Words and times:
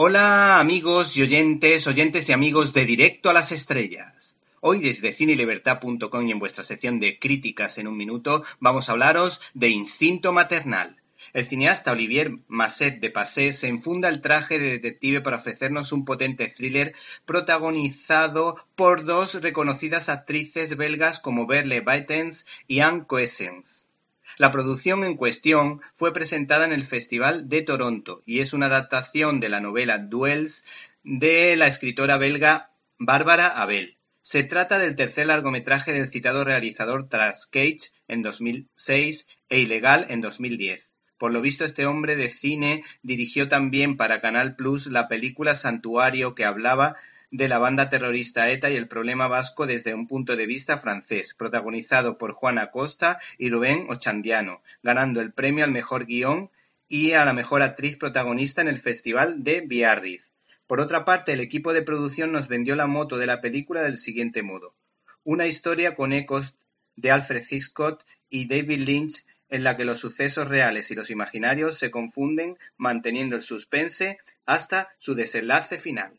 Hola 0.00 0.60
amigos 0.60 1.16
y 1.16 1.22
oyentes, 1.22 1.88
oyentes 1.88 2.28
y 2.28 2.32
amigos 2.32 2.72
de 2.72 2.84
Directo 2.84 3.30
a 3.30 3.32
las 3.32 3.50
Estrellas. 3.50 4.36
Hoy 4.60 4.78
desde 4.78 5.12
cinelibertad.com 5.12 6.24
y 6.24 6.30
en 6.30 6.38
vuestra 6.38 6.62
sección 6.62 7.00
de 7.00 7.18
críticas 7.18 7.78
en 7.78 7.88
un 7.88 7.96
minuto 7.96 8.44
vamos 8.60 8.88
a 8.88 8.92
hablaros 8.92 9.40
de 9.54 9.70
Instinto 9.70 10.32
Maternal. 10.32 11.02
El 11.32 11.44
cineasta 11.44 11.90
Olivier 11.90 12.30
Masset 12.46 13.00
de 13.00 13.10
Passé 13.10 13.52
se 13.52 13.66
enfunda 13.66 14.08
el 14.08 14.20
traje 14.20 14.60
de 14.60 14.70
detective 14.70 15.20
para 15.20 15.38
ofrecernos 15.38 15.90
un 15.90 16.04
potente 16.04 16.46
thriller 16.46 16.94
protagonizado 17.24 18.54
por 18.76 19.04
dos 19.04 19.42
reconocidas 19.42 20.08
actrices 20.08 20.76
belgas 20.76 21.18
como 21.18 21.48
Berle 21.48 21.80
Baitens 21.80 22.46
y 22.68 22.78
Anne 22.78 23.04
Coessens. 23.04 23.87
La 24.36 24.52
producción 24.52 25.04
en 25.04 25.16
cuestión 25.16 25.80
fue 25.94 26.12
presentada 26.12 26.64
en 26.64 26.72
el 26.72 26.84
Festival 26.84 27.48
de 27.48 27.62
Toronto 27.62 28.22
y 28.26 28.40
es 28.40 28.52
una 28.52 28.66
adaptación 28.66 29.40
de 29.40 29.48
la 29.48 29.60
novela 29.60 29.98
Duels 29.98 30.64
de 31.02 31.56
la 31.56 31.66
escritora 31.66 32.18
belga 32.18 32.70
Bárbara 32.98 33.48
Abel. 33.48 33.96
Se 34.20 34.44
trata 34.44 34.78
del 34.78 34.94
tercer 34.94 35.26
largometraje 35.26 35.92
del 35.92 36.08
citado 36.08 36.44
realizador 36.44 37.08
tras 37.08 37.46
Cage 37.46 37.90
en 38.08 38.22
2006 38.22 39.26
e 39.48 39.60
Ilegal 39.60 40.06
en 40.10 40.20
2010. 40.20 40.90
Por 41.16 41.32
lo 41.32 41.40
visto 41.40 41.64
este 41.64 41.86
hombre 41.86 42.14
de 42.14 42.28
cine 42.28 42.84
dirigió 43.02 43.48
también 43.48 43.96
para 43.96 44.20
Canal 44.20 44.54
Plus 44.54 44.86
la 44.86 45.08
película 45.08 45.54
Santuario 45.54 46.34
que 46.34 46.44
hablaba 46.44 46.96
de 47.30 47.48
la 47.48 47.58
banda 47.58 47.90
terrorista 47.90 48.50
ETA 48.50 48.70
y 48.70 48.76
el 48.76 48.88
problema 48.88 49.28
vasco 49.28 49.66
desde 49.66 49.94
un 49.94 50.06
punto 50.06 50.36
de 50.36 50.46
vista 50.46 50.78
francés, 50.78 51.34
protagonizado 51.34 52.16
por 52.16 52.32
Juan 52.32 52.58
Acosta 52.58 53.18
y 53.36 53.50
Rubén 53.50 53.86
Ochandiano, 53.90 54.62
ganando 54.82 55.20
el 55.20 55.32
premio 55.32 55.64
al 55.64 55.70
mejor 55.70 56.06
guion 56.06 56.50
y 56.88 57.12
a 57.12 57.24
la 57.24 57.34
mejor 57.34 57.62
actriz 57.62 57.96
protagonista 57.96 58.62
en 58.62 58.68
el 58.68 58.78
Festival 58.78 59.44
de 59.44 59.60
Biarritz. 59.60 60.30
Por 60.66 60.80
otra 60.80 61.04
parte, 61.04 61.32
el 61.32 61.40
equipo 61.40 61.72
de 61.72 61.82
producción 61.82 62.32
nos 62.32 62.48
vendió 62.48 62.76
la 62.76 62.86
moto 62.86 63.18
de 63.18 63.26
la 63.26 63.40
película 63.40 63.82
del 63.82 63.96
siguiente 63.96 64.42
modo. 64.42 64.74
Una 65.24 65.46
historia 65.46 65.94
con 65.94 66.12
ecos 66.12 66.54
de 66.96 67.10
Alfred 67.10 67.44
Hitchcock 67.48 68.04
y 68.28 68.48
David 68.48 68.80
Lynch 68.80 69.24
en 69.50 69.64
la 69.64 69.76
que 69.76 69.84
los 69.84 69.98
sucesos 69.98 70.48
reales 70.48 70.90
y 70.90 70.94
los 70.94 71.10
imaginarios 71.10 71.78
se 71.78 71.90
confunden 71.90 72.58
manteniendo 72.76 73.36
el 73.36 73.42
suspense 73.42 74.18
hasta 74.44 74.90
su 74.98 75.14
desenlace 75.14 75.78
final. 75.78 76.18